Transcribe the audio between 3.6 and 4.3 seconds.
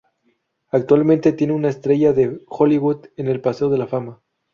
de la Fama.